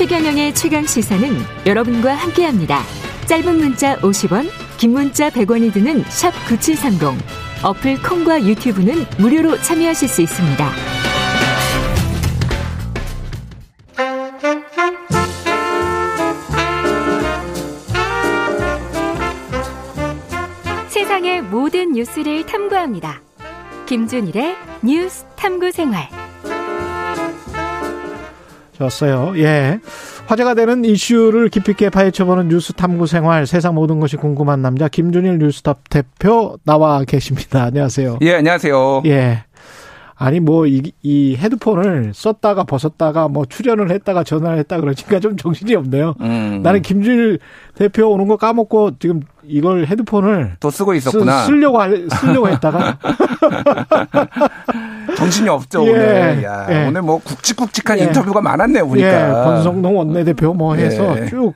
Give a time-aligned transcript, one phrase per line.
[0.00, 1.28] 최경영의 최강 시사는
[1.66, 2.80] 여러분과 함께합니다.
[3.26, 7.22] 짧은 문자 50원, 긴 문자 100원이 드는 샵 9730.
[7.62, 10.70] 어플 콩과 유튜브는 무료로 참여하실 수 있습니다.
[20.88, 23.20] 세상의 모든 뉴스를 탐구합니다.
[23.84, 26.19] 김준일의 뉴스 탐구 생활.
[28.80, 29.34] 좋았어요.
[29.36, 29.78] 예.
[30.26, 35.38] 화제가 되는 이슈를 깊이 있게 파헤쳐보는 뉴스 탐구 생활 세상 모든 것이 궁금한 남자 김준일
[35.38, 37.64] 뉴스탑 대표 나와 계십니다.
[37.64, 38.18] 안녕하세요.
[38.22, 39.02] 예, 안녕하세요.
[39.06, 39.44] 예.
[40.22, 46.14] 아니 뭐이 이 헤드폰을 썼다가 벗었다가 뭐 출연을 했다가 전화를 했다 그러니까 좀 정신이 없네요.
[46.20, 46.60] 음.
[46.62, 47.38] 나는 김준일
[47.74, 51.44] 대표 오는 거 까먹고 지금 이걸 헤드폰을 또 쓰고 있었구나.
[51.44, 52.98] 쓰, 쓰려고 할- 쓰려고 했다가
[55.16, 56.42] 정신이 없죠, 예, 오늘.
[56.44, 56.86] 야, 예.
[56.86, 58.04] 오늘 뭐 굵직굵직한 예.
[58.04, 59.28] 인터뷰가 많았네요, 보니까.
[59.28, 61.26] 예, 권성동 원내대표 뭐 해서 예.
[61.28, 61.54] 쭉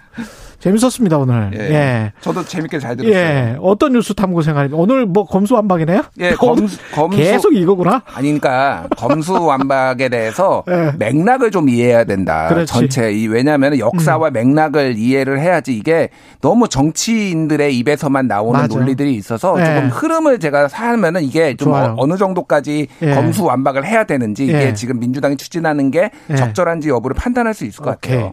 [0.64, 1.50] 재밌었습니다 오늘.
[1.54, 1.58] 예.
[1.60, 2.12] 예.
[2.22, 3.14] 저도 재밌게 잘 들었어요.
[3.14, 3.56] 예.
[3.60, 4.80] 어떤 뉴스 탐구 생활입니까?
[4.82, 6.04] 오늘 뭐 검수 완박이네요?
[6.20, 7.18] 예, 검수, 검수.
[7.18, 8.02] 계속 이거구나?
[8.14, 10.92] 아니, 그러니까 검수 완박에 대해서 예.
[10.98, 12.48] 맥락을 좀 이해해야 된다.
[12.48, 12.72] 그렇지.
[12.72, 12.80] 음.
[12.80, 16.08] 전체 이 왜냐하면 역사와 맥락을 이해를 해야지 이게
[16.40, 18.74] 너무 정치인들의 입에서만 나오는 맞아.
[18.74, 19.64] 논리들이 있어서 예.
[19.66, 21.90] 조금 흐름을 제가 살면은 이게 좀 좋아요.
[21.90, 23.10] 어- 어느 정도까지 예.
[23.14, 24.72] 검수 완박을 해야 되는지 이게 예.
[24.72, 26.34] 지금 민주당이 추진하는 게 예.
[26.36, 28.14] 적절한지 여부를 판단할 수 있을 것 오케이.
[28.16, 28.32] 같아요.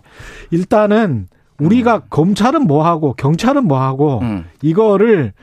[0.49, 1.27] 일단은
[1.61, 4.45] 우리가 검찰은 뭐 하고 경찰은 뭐 하고 음.
[4.61, 5.33] 이거를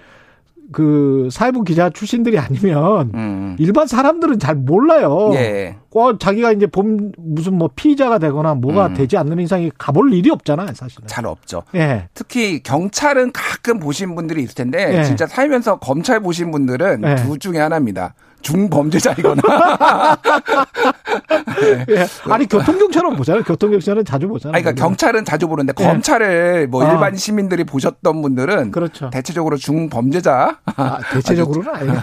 [0.71, 3.57] 그 사회부 기자 출신들이 아니면 음.
[3.59, 5.31] 일반 사람들은 잘 몰라요.
[5.35, 5.77] 예.
[5.89, 8.95] 꼭 자기가 이제 봄 무슨 뭐 피의자가 되거나 뭐가 음.
[8.95, 11.07] 되지 않는 이상이 가볼 일이 없잖아요, 사실은.
[11.07, 11.63] 잘 없죠.
[11.75, 12.09] 예.
[12.13, 15.05] 특히 경찰은 가끔 보신 분들이 있을 텐데 예.
[15.05, 17.17] 진짜 살면서 검찰 보신 분들은 예.
[17.17, 18.15] 둘 중에 하나입니다.
[18.43, 19.43] 중범죄자이거나
[21.63, 22.07] 예.
[22.31, 23.43] 아니 교통경찰은 보잖아요.
[23.45, 24.55] 교통경찰은 자주 보잖아요.
[24.55, 25.85] 아니, 그러니까 경찰은 자주 보는데 예.
[25.85, 26.93] 검찰을 뭐 아.
[26.93, 29.11] 일반 시민들이 보셨던 분들은 그렇죠.
[29.11, 32.03] 대체적으로 중범죄자 아, 대체적으로는 아니에요.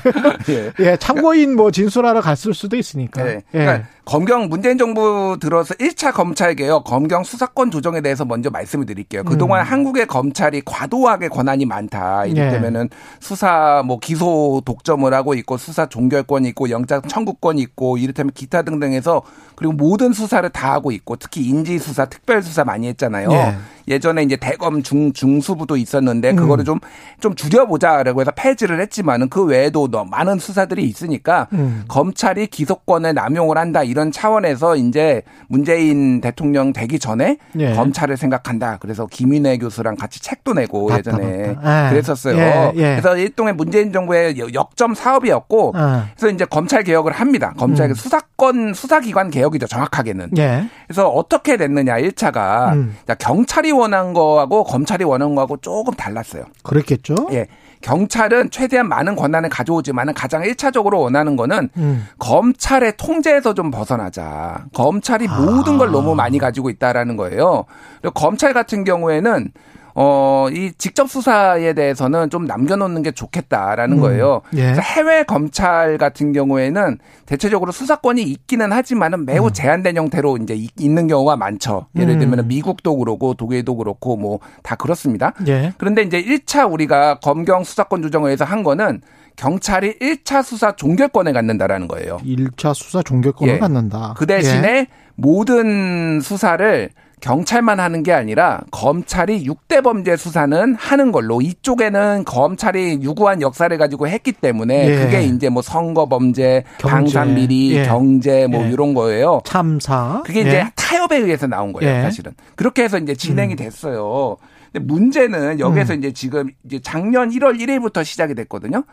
[0.49, 0.71] 예.
[0.79, 3.23] 예, 참고인 뭐 진술하러 갔을 수도 있으니까.
[3.23, 3.41] 네.
[3.53, 3.57] 예.
[3.57, 9.23] 그러니까 검경 문재인 정부 들어서 1차 검찰 개혁 검경 수사권 조정에 대해서 먼저 말씀을 드릴게요.
[9.23, 9.71] 그동안 음.
[9.71, 12.27] 한국의 검찰이 과도하게 권한이 많다.
[12.27, 12.31] 예.
[12.31, 12.89] 이를테면은
[13.19, 19.23] 수사 뭐 기소 독점을 하고 있고 수사 종결권이 있고 영장 청구권이 있고 이를테면 기타 등등해서
[19.55, 23.31] 그리고 모든 수사를 다 하고 있고 특히 인지 수사, 특별 수사 많이 했잖아요.
[23.31, 23.55] 예.
[23.87, 26.35] 예전에 이제 대검 중 중수부도 있었는데 음.
[26.35, 31.83] 그거를 좀좀 줄여보자라고 해서 폐지를 했지만은 그 외에도 많은 수사들이 있으니까 음.
[31.87, 37.73] 검찰이 기소권을 남용을 한다 이런 차원에서 이제 문재인 대통령 되기 전에 예.
[37.73, 38.77] 검찰을 생각한다.
[38.81, 41.85] 그래서 김인혜 교수랑 같이 책도 내고 맞다, 예전에 맞다.
[41.85, 41.89] 예.
[41.91, 42.37] 그랬었어요.
[42.37, 42.81] 예, 예.
[42.91, 46.09] 그래서 일종의 문재인 정부의 역점 사업이었고 아.
[46.17, 47.53] 그래서 이제 검찰 개혁을 합니다.
[47.57, 47.93] 검찰 음.
[47.93, 49.67] 수사권 수사기관 개혁이죠.
[49.67, 50.31] 정확하게는.
[50.37, 50.67] 예.
[50.87, 52.97] 그래서 어떻게 됐느냐 1차가 음.
[53.17, 56.43] 경찰이 원한 거하고 검찰이 원한 거하고 조금 달랐어요.
[56.63, 57.15] 그랬겠죠?
[57.31, 57.47] 예.
[57.81, 62.07] 경찰은 최대한 많은 권한을 가져오지만 가장 1차적으로 원하는 거는 음.
[62.17, 64.65] 검찰의 통제에서 좀 벗 어나자.
[64.73, 65.39] 검찰이 아.
[65.39, 67.65] 모든 걸 너무 많이 가지고 있다라는 거예요.
[68.01, 69.51] 그리고 검찰 같은 경우에는
[69.97, 74.01] 어, 이 직접 수사에 대해서는 좀 남겨놓는 게 좋겠다라는 음.
[74.01, 74.41] 거예요.
[74.57, 74.73] 예.
[74.73, 81.37] 해외 검찰 같은 경우에는 대체적으로 수사권이 있기는 하지만은 매우 제한된 형태로 이제 이- 있는 경우가
[81.37, 81.87] 많죠.
[81.95, 82.19] 예를 음.
[82.19, 85.31] 들면 미국도 그렇고 독일도 그렇고 뭐 다 그렇습니다.
[85.47, 85.71] 예.
[85.77, 88.99] 그런데 이제 1차 우리가 검경 수사권 조정을 해서 한 거는
[89.35, 92.17] 경찰이 1차 수사 종결권을 갖는다라는 거예요.
[92.25, 93.59] 1차 수사 종결권을 예.
[93.59, 94.13] 갖는다.
[94.17, 96.89] 그 대신에 모든 수사를
[97.21, 104.07] 경찰만 하는 게 아니라 검찰이 6대 범죄 수사는 하는 걸로 이쪽에는 검찰이 유구한 역사를 가지고
[104.07, 105.03] 했기 때문에 예.
[105.03, 106.93] 그게 이제 뭐 선거 범죄, 경제.
[106.95, 107.83] 방산비리, 예.
[107.85, 108.69] 경제 뭐 예.
[108.69, 109.41] 이런 거예요.
[109.45, 110.21] 참사.
[110.25, 110.47] 그게 예.
[110.47, 112.01] 이제 타협에 의해서 나온 거예요, 예.
[112.03, 112.33] 사실은.
[112.55, 114.37] 그렇게 해서 이제 진행이 됐어요.
[114.71, 115.99] 근데 문제는 여기에서 음.
[115.99, 118.83] 이제 지금 이제 작년 1월 1일부터 시작이 됐거든요.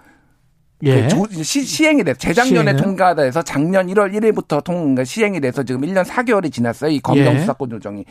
[0.85, 1.07] 예.
[1.09, 2.77] 조- 시, 시행이 돼서 재작년에 시행은?
[2.83, 6.91] 통과가 돼서 작년 1월 1일부터 통 그러니까 시행이 돼서 지금 1년 4개월이 지났어요.
[6.91, 7.39] 이 검경 예.
[7.41, 8.05] 수사권 조정이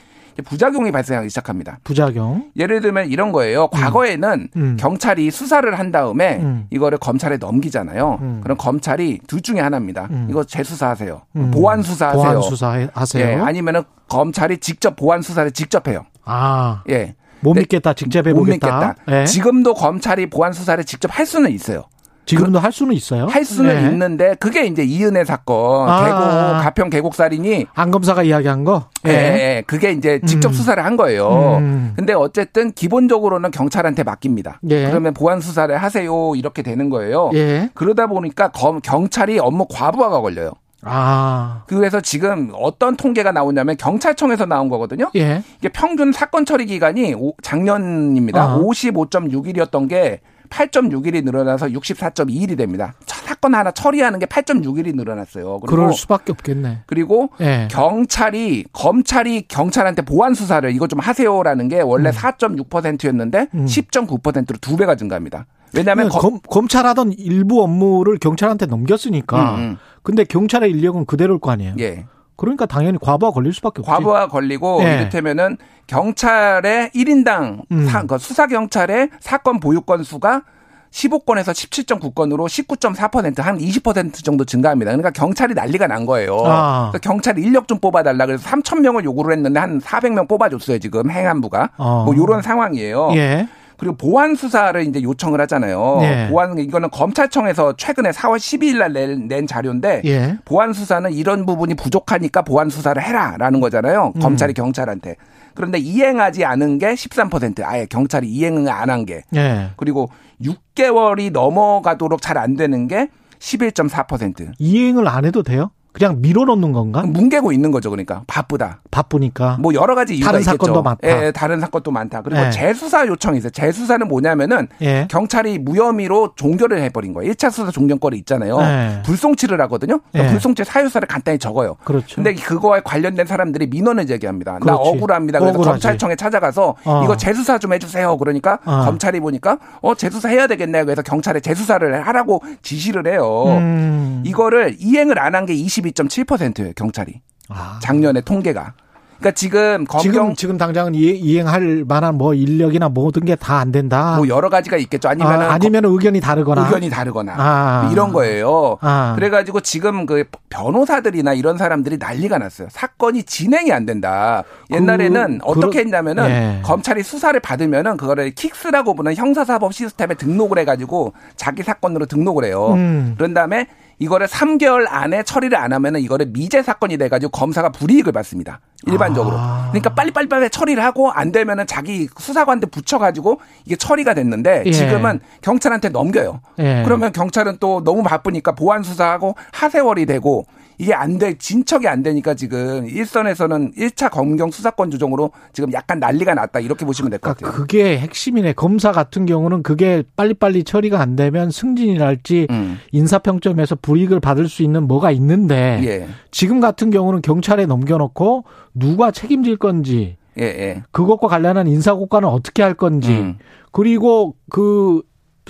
[0.45, 1.79] 부작용이 발생하기 시작합니다.
[1.83, 2.45] 부작용.
[2.55, 3.67] 예를 들면 이런 거예요.
[3.67, 4.77] 과거에는 음.
[4.79, 6.67] 경찰이 수사를 한 다음에 음.
[6.69, 8.19] 이거를 검찰에 넘기잖아요.
[8.21, 8.39] 음.
[8.41, 10.07] 그럼 검찰이 둘 중에 하나입니다.
[10.09, 10.27] 음.
[10.29, 11.21] 이거 재수사하세요.
[11.35, 11.51] 음.
[11.51, 12.23] 보안 수사하세요.
[12.23, 13.25] 보안 수사 하세요.
[13.27, 16.05] 예, 아니면은 검찰이 직접 보안 수사를 직접 해요.
[16.23, 17.15] 아, 예.
[17.41, 17.61] 못 네.
[17.61, 17.93] 믿겠다.
[17.93, 18.95] 직접 못 해보겠다.
[18.95, 19.21] 믿겠다.
[19.21, 19.25] 예.
[19.25, 21.83] 지금도 검찰이 보안 수사를 직접 할 수는 있어요.
[22.25, 23.25] 지금도 할 수는 있어요.
[23.25, 23.89] 할 수는 예.
[23.89, 26.05] 있는데 그게 이제 이은혜 사건, 아.
[26.05, 28.85] 계곡 가평 계곡 살인이 안 검사가 이야기한 거.
[29.07, 30.53] 예, 예, 그게 이제 직접 음.
[30.53, 31.57] 수사를 한 거예요.
[31.59, 31.93] 음.
[31.95, 34.59] 근데 어쨌든 기본적으로는 경찰한테 맡깁니다.
[34.69, 34.87] 예.
[34.87, 37.31] 그러면 보안 수사를 하세요 이렇게 되는 거예요.
[37.33, 37.69] 예.
[37.73, 40.51] 그러다 보니까 검, 경찰이 업무 과부하가 걸려요.
[40.83, 41.63] 아.
[41.67, 45.09] 그래서 지금 어떤 통계가 나오냐면 경찰청에서 나온 거거든요.
[45.15, 45.43] 예.
[45.59, 48.55] 이게 평균 사건 처리 기간이 오- 작년입니다.
[48.55, 48.59] 어.
[48.65, 52.93] 55.6일이었던 게 8.6일이 늘어나서 64.2일이 됩니다.
[53.05, 55.61] 차- 사건 하나 처리하는 게 8.6일이 늘어났어요.
[55.61, 56.79] 그럴 수밖에 없겠네.
[56.87, 57.67] 그리고 예.
[57.71, 62.13] 경찰이 검찰이 경찰한테 보안 수사를 이거 좀 하세요라는 게 원래 음.
[62.13, 65.45] 4.6%였는데 10.9%로 두 배가 증가합니다.
[65.75, 69.55] 왜냐하면 그러니까 검, 검, 검찰하던 일부 업무를 경찰한테 넘겼으니까.
[69.55, 69.77] 음, 음.
[70.03, 71.75] 근데 경찰의 인력은 그대로일 거 아니에요.
[71.79, 72.05] 예.
[72.35, 73.89] 그러니까 당연히 과부하 걸릴 수밖에 없지.
[73.89, 74.95] 과부하 걸리고 예.
[74.95, 75.57] 이를테면은
[75.87, 77.87] 경찰의 1인당 음.
[78.19, 80.43] 수사 경찰의 사건 보유 건수가
[80.91, 84.91] 15건에서 17.9건으로 19.4%한 20% 정도 증가합니다.
[84.91, 86.37] 그러니까 경찰이 난리가 난 거예요.
[86.45, 86.89] 아.
[86.91, 91.69] 그래서 경찰 인력 좀 뽑아달라 그래서 3천 명을 요구를 했는데 한 400명 뽑아줬어요 지금 행안부가
[91.77, 92.03] 어.
[92.05, 93.11] 뭐 이런 상황이에요.
[93.13, 93.47] 예.
[93.81, 95.97] 그리고 보안 수사를 이제 요청을 하잖아요.
[96.01, 96.29] 네.
[96.29, 100.37] 보안 이거는 검찰청에서 최근에 4월 12일 날 낸, 낸 자료인데 예.
[100.45, 104.13] 보안 수사는 이런 부분이 부족하니까 보안 수사를 해라라는 거잖아요.
[104.15, 104.21] 음.
[104.21, 105.15] 검찰이 경찰한테.
[105.55, 109.23] 그런데 이행하지 않은 게 13% 아예 경찰이 이행을 안 한 게.
[109.35, 109.71] 예.
[109.77, 110.09] 그리고
[110.43, 113.07] 6개월이 넘어가도록 잘 안 되는 게
[113.39, 114.51] 11.4%.
[114.59, 115.71] 이행을 안 해도 돼요?
[115.93, 117.01] 그냥 밀어놓는 건가?
[117.01, 118.79] 아, 뭉개고 있는 거죠, 그러니까 바쁘다.
[118.91, 119.57] 바쁘니까.
[119.59, 120.57] 뭐 여러 가지 이유가 다른 있겠죠.
[120.57, 121.07] 사건도 많다.
[121.07, 122.21] 예, 다른 사건도 많다.
[122.21, 122.49] 그리고 예.
[122.49, 123.49] 재수사 요청이 있어요.
[123.51, 125.07] 재수사는 뭐냐면은 예.
[125.09, 127.33] 경찰이 무혐의로 종결을 해버린 거예요.
[127.33, 128.57] 1차 수사 종결권이 있잖아요.
[128.61, 129.01] 예.
[129.03, 129.99] 불송치를 하거든요.
[130.11, 130.33] 그러니까 예.
[130.33, 131.75] 불송치 사유사를 간단히 적어요.
[131.83, 132.15] 그렇죠.
[132.15, 134.59] 근데 그거와 관련된 사람들이 민원을 제기합니다.
[134.59, 134.67] 그렇지.
[134.67, 135.39] 나 억울합니다.
[135.39, 135.71] 그래서 억울하지.
[135.81, 137.01] 검찰청에 찾아가서 어.
[137.03, 138.17] 이거 재수사 좀 해주세요.
[138.17, 138.85] 그러니까 어.
[138.85, 140.85] 검찰이 보니까 어 재수사 해야 되겠네요.
[140.85, 143.45] 그래서 경찰에 재수사를 하라고 지시를 해요.
[143.47, 144.23] 음.
[144.25, 145.80] 이거를 이행을 안 한 게 20.
[145.81, 147.21] 42.7% 경찰이.
[147.49, 147.79] 아.
[147.81, 148.73] 작년에 통계가.
[149.19, 154.15] 그러니까 지금 검경 지금, 지금 당장은 이행할 만한 뭐 인력이나 모든 게 다 안 된다.
[154.17, 155.09] 뭐 여러 가지가 있겠죠.
[155.09, 157.89] 아니면 아, 니면 의견이 다르거나 의견이 다르거나 아.
[157.91, 158.79] 이런 거예요.
[158.81, 159.13] 아.
[159.15, 162.67] 그래가지고 지금 그 변호사들이나 이런 사람들이 난리가 났어요.
[162.71, 164.43] 사건이 진행이 안 된다.
[164.71, 166.59] 옛날에는 그, 어떻게 했냐면은 네.
[166.63, 172.73] 검찰이 수사를 받으면은 그거를 킥스라고 부는 형사사법 시스템에 등록을 해가지고 자기 사건으로 등록을 해요.
[172.73, 173.13] 음.
[173.19, 173.67] 그런 다음에
[174.01, 178.59] 이거를 3개월 안에 처리를 안 하면은 이거를 미제 사건이 돼가지고 검사가 불이익을 받습니다.
[178.87, 179.37] 일반적으로.
[179.37, 179.67] 아.
[179.69, 184.71] 그러니까 빨리빨리 처리를 하고 안 되면은 자기 수사관한테 붙여가지고 이게 처리가 됐는데 예.
[184.71, 186.41] 지금은 경찰한테 넘겨요.
[186.57, 186.81] 예.
[186.83, 190.45] 그러면 경찰은 또 너무 바쁘니까 보안 수사하고 하세월이 되고
[190.81, 196.33] 이게 안 돼, 진척이 안 되니까 지금 일선에서는 1차 검경 수사권 조정으로 지금 약간 난리가
[196.33, 196.59] 났다.
[196.59, 197.61] 이렇게 보시면 될것 그러니까 같아요.
[197.61, 198.53] 그게 핵심이네.
[198.53, 202.79] 검사 같은 경우는 그게 빨리빨리 처리가 안 되면 승진이랄지 음.
[202.93, 206.07] 인사평점에서 불이익을 받을 수 있는 뭐가 있는데 예.
[206.31, 210.83] 지금 같은 경우는 경찰에 넘겨놓고 누가 책임질 건지 예, 예.
[210.91, 213.37] 그것과 관련한 인사고과는 어떻게 할 건지 음.
[213.73, 215.01] 그리고 그,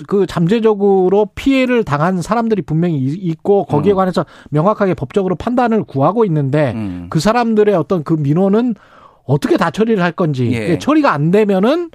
[0.08, 3.96] 그 잠재적으로 피해를 당한 사람들이 분명히 이- 있고 거기에 음.
[3.96, 7.06] 관해서 명확하게 법적으로 판단을 구하고 있는데 음.
[7.10, 8.74] 그 사람들의 어떤 그 민원은
[9.24, 10.64] 어떻게 다 처리를 할 건지 예.
[10.64, 11.90] 이게 처리가 안 되면은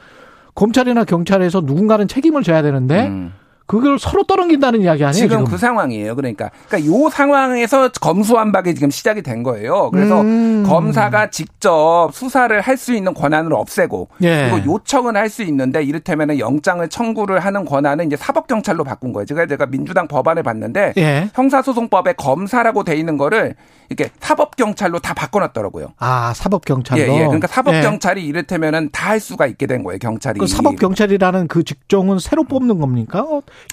[0.56, 3.34] 검찰이나 경찰에서 누군가는 책임을 져야 되는데 음.
[3.68, 5.52] 그걸 서로 떠넘긴다는 이야기 아니에요 지금, 지금?
[5.52, 6.16] 그 상황이에요.
[6.16, 9.92] 그러니까, 그러니까 요 상황에서 검수완박이 지금 시작이 된 거예요.
[9.92, 10.64] 그래서 음.
[10.66, 14.50] 검사가 직접 수사를 할 수 있는 권한을 없애고 예.
[14.52, 19.26] 그리고 요청은 할 수 있는데 이를테면 영장을 청구를 하는 권한은 이제 사법 경찰로 바꾼 거예요.
[19.26, 21.30] 제가 제가 민주당 법안을 봤는데 예.
[21.34, 23.56] 형사소송법에 검사라고 돼 있는 거를
[23.90, 25.94] 이렇게 사법 경찰로 다 바꿔놨더라고요.
[25.98, 27.02] 아 사법 경찰로.
[27.02, 27.20] 예, 예.
[27.26, 30.00] 그러니까 사법 경찰이 이를테면은 다 할 수가 있게 된 거예요.
[30.00, 30.38] 경찰이.
[30.38, 33.26] 그 사법 경찰이라는 그 직종은 새로 뽑는 겁니까?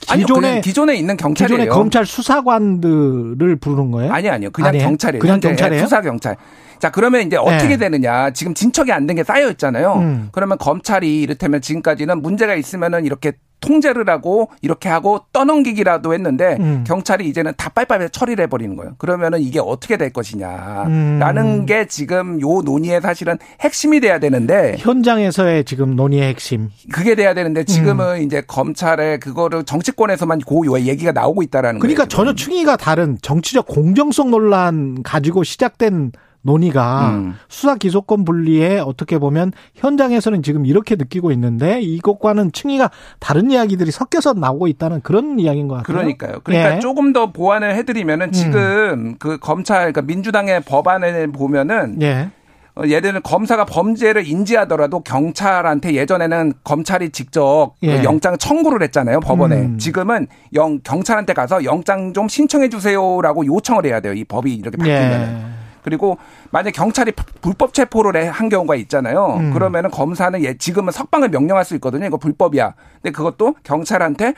[0.08, 1.58] 어, 아니요, 기존에 기존에 있는 경찰이에요.
[1.60, 4.12] 기존에 검찰 수사관들을 부르는 거예요?
[4.12, 4.50] 아니 아니요.
[4.50, 4.84] 그냥 아니에요?
[4.88, 5.20] 경찰이에요.
[5.20, 5.82] 그냥 경찰이에요?
[5.84, 6.36] 수사 경찰.
[6.78, 7.76] 자, 그러면 이제 어떻게 네.
[7.78, 8.30] 되느냐.
[8.30, 9.94] 지금 진척이 안 된 게 쌓여 있잖아요.
[9.94, 10.28] 음.
[10.32, 13.32] 그러면 검찰이 이를테면 지금까지는 문제가 있으면은 이렇게
[13.64, 16.84] 통제를 하고 이렇게 하고 떠넘기기라도 했는데 음.
[16.86, 18.94] 경찰이 이제는 다 빨리빨리 처리를 해버리는 거예요.
[18.98, 21.66] 그러면은 이게 어떻게 될 것이냐라는 음.
[21.66, 26.70] 게 지금 요 논의의 사실은 핵심이 돼야 되는데 현장에서의 지금 논의의 핵심.
[26.92, 28.22] 그게 돼야 되는데 지금은 음.
[28.22, 32.08] 이제 검찰의 그거를 정치권에서만 고 얘기가 나오고 있다라는 그러니까 거예요.
[32.08, 36.12] 전혀 충의가 다른 정치적 공정성 논란 가지고 시작된
[36.44, 37.34] 논의가 음.
[37.48, 44.34] 수사 기소권 분리에 어떻게 보면 현장에서는 지금 이렇게 느끼고 있는데 이것과는 충의가 다른 이야기들이 섞여서
[44.34, 45.96] 나오고 있다는 그런 이야기인 것 같아요.
[45.96, 46.40] 그러니까요.
[46.44, 46.80] 그러니까 예.
[46.80, 52.30] 조금 더 보완을 해드리면은 지금 그 검찰, 그러니까 민주당의 법안을 보면은 예.
[52.76, 58.02] 어, 예를 들면 검사가 범죄를 인지하더라도 경찰한테 예전에는 검찰이 직접 그 예.
[58.02, 59.56] 영장 청구를 했잖아요 법원에.
[59.56, 59.78] 음.
[59.78, 64.12] 지금은 영 경찰한테 가서 영장 좀 신청해 주세요라고 요청을 해야 돼요.
[64.12, 65.50] 이 법이 이렇게 바뀌면은.
[65.50, 65.53] 예.
[65.84, 66.16] 그리고
[66.50, 67.12] 만약 경찰이
[67.42, 69.36] 불법 체포를 해- 한 경우가 있잖아요.
[69.38, 69.52] 음.
[69.52, 72.06] 그러면은 검사는 예, 지금은 석방을 명령할 수 있거든요.
[72.06, 72.74] 이거 불법이야.
[73.02, 74.34] 근데 그것도 경찰한테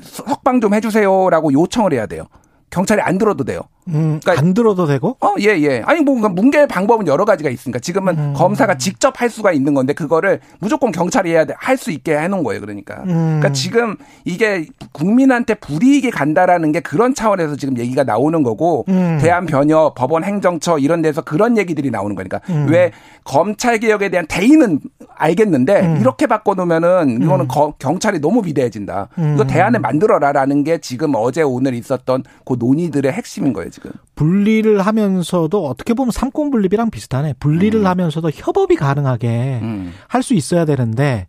[0.00, 2.24] 석방 좀 해주세요라고 요청을 해야 돼요.
[2.70, 3.60] 경찰이 안 들어도 돼요.
[3.88, 5.16] 음, 그러니까 안 들어도 되고?
[5.20, 5.82] 어, 예, 예.
[5.86, 7.78] 아니, 뭐, 뭉개 방법은 여러 가지가 있으니까.
[7.78, 8.34] 지금은 음.
[8.36, 12.26] 검사가 직접 할 수가 있는 건데, 그거를 무조건 경찰이 해야 돼, 할 수 있게 해
[12.26, 13.02] 놓은 거예요, 그러니까.
[13.04, 13.38] 음.
[13.38, 19.18] 그러니까 지금 이게 국민한테 불이익이 간다라는 게 그런 차원에서 지금 얘기가 나오는 거고, 음.
[19.20, 22.40] 대한변협, 법원 행정처 이런 데서 그런 얘기들이 나오는 거니까.
[22.48, 22.66] 음.
[22.70, 22.92] 왜
[23.24, 24.80] 검찰 개혁에 대한 대의는
[25.14, 25.96] 알겠는데, 음.
[26.00, 27.48] 이렇게 바꿔 놓으면은 이거는 음.
[27.48, 29.08] 거, 경찰이 너무 비대해진다.
[29.34, 33.68] 이거 대안을 만들어라라는 게 지금 어제 오늘 있었던 그 논의들의 핵심인 거예요.
[33.76, 33.90] 지금.
[34.14, 37.34] 분리를 하면서도 어떻게 보면 삼권 분립이랑 비슷하네.
[37.34, 37.86] 분리를 음.
[37.86, 39.92] 하면서도 협업이 가능하게 음.
[40.08, 41.26] 할수 있어야 되는데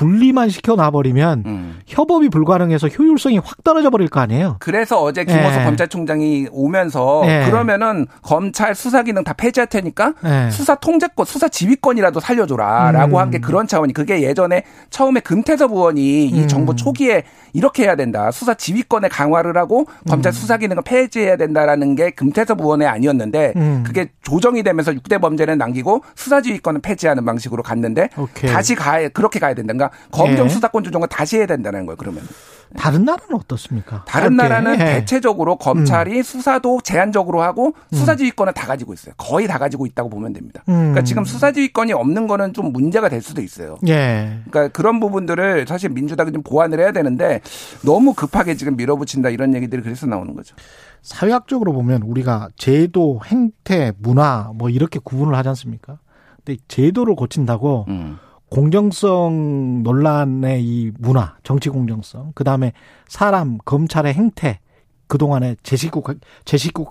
[0.00, 1.78] 분리만 시켜 놔버리면 음.
[1.86, 4.56] 협업이 불가능해서 효율성이 확 떨어져 버릴 거 아니에요.
[4.58, 5.64] 그래서 어제 김호수 네.
[5.64, 7.44] 검찰총장이 오면서 네.
[7.44, 10.50] 그러면은 검찰 수사 기능 다 폐지할 테니까 네.
[10.50, 13.20] 수사 통제권, 수사 지휘권이라도 살려줘라라고 음.
[13.20, 16.48] 한게 그런 차원이 그게 예전에 처음에 금태섭 의원이 이 음.
[16.48, 18.30] 정부 초기에 이렇게 해야 된다.
[18.30, 20.32] 수사 지휘권의 강화를 하고 검찰 음.
[20.32, 23.82] 수사 기능을 폐지해야 된다라는 게 금태섭 의원의 아니었는데 음.
[23.86, 28.50] 그게 조정이 되면서 6대 범죄는 남기고 수사 지휘권을 폐지하는 방식으로 갔는데 오케이.
[28.50, 29.74] 다시 가 그렇게 가야 된다.
[29.74, 30.48] 그러니까 검경 예.
[30.48, 31.96] 수사권 조정을 다시 해야 된다는 거예요.
[31.96, 32.22] 그러면.
[32.76, 34.04] 다른 나라는 어떻습니까?
[34.06, 34.48] 다른 짧게.
[34.48, 34.84] 나라는 예.
[35.00, 36.22] 대체적으로 검찰이 음.
[36.22, 38.54] 수사도 제한적으로 하고 수사지휘권을 음.
[38.54, 39.12] 다 가지고 있어요.
[39.16, 40.62] 거의 다 가지고 있다고 보면 됩니다.
[40.68, 40.74] 음.
[40.74, 43.76] 그러니까 지금 수사지휘권이 없는 거는 좀 문제가 될 수도 있어요.
[43.88, 44.38] 예.
[44.48, 47.40] 그러니까 그런 부분들을 사실 민주당이 좀 보완을 해야 되는데
[47.84, 50.54] 너무 급하게 지금 밀어붙인다 이런 얘기들이 그래서 나오는 거죠.
[51.02, 55.98] 사회학적으로 보면 우리가 제도, 행태, 문화 뭐 이렇게 구분을 하지 않습니까?
[56.44, 58.18] 근데 제도를 고친다고 음.
[58.50, 62.72] 공정성 논란의 이 문화, 정치 공정성, 그 다음에
[63.08, 64.58] 사람, 검찰의 행태,
[65.06, 66.02] 그동안에 제식구,
[66.44, 66.90] 제식구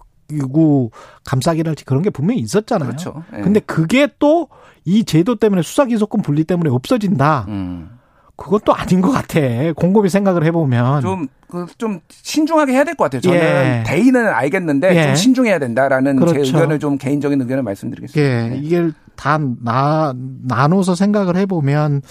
[1.26, 2.90] 감싸기랄지 그런 게 분명히 있었잖아요.
[2.90, 3.24] 그렇죠.
[3.32, 3.42] 네.
[3.42, 4.48] 근데 그게 또
[4.86, 7.46] 이 제도 때문에 수사기소권 분리 때문에 없어진다.
[7.50, 7.90] 음.
[8.36, 9.40] 그것도 아닌 것 같아.
[9.76, 11.02] 곰곰이 생각을 해보면.
[11.02, 13.22] 좀, 그, 좀 신중하게 해야 될 것 같아요.
[13.22, 13.84] 저는 예.
[13.86, 15.04] 대의는 알겠는데 예.
[15.04, 16.36] 좀 신중해야 된다라는 그렇죠.
[16.36, 18.20] 제 의견을 좀 개인적인 의견을 말씀드리겠습니다.
[18.46, 18.50] 예.
[18.50, 18.58] 네.
[18.64, 18.90] 이게
[19.20, 22.02] 다 나, 나눠서 생각을 해보면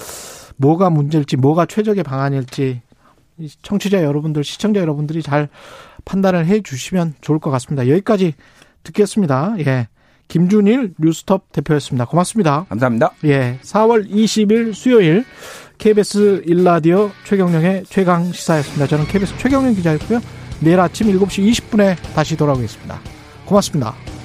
[0.59, 2.83] 뭐가 문제일지 뭐가 최적의 방안일지
[3.63, 5.49] 청취자 여러분들, 시청자 여러분들이 잘
[6.05, 7.89] 판단을 해 주시면 좋을 것 같습니다.
[7.89, 8.35] 여기까지
[8.83, 9.55] 듣겠습니다.
[9.61, 9.89] 예.
[10.27, 12.05] 김준일 뉴스톱 대표였습니다.
[12.05, 12.67] 고맙습니다.
[12.69, 13.13] 감사합니다.
[13.25, 13.59] 예.
[13.63, 15.25] 4월 20일 수요일
[15.79, 18.87] KBS 일라디오 최경령의 최강 시사였습니다.
[18.87, 20.21] 저는 KBS 최경령 기자였고요.
[20.61, 23.01] 내일 아침 7시 20분에 다시 돌아오겠습니다.
[23.47, 24.18] 고맙습니다.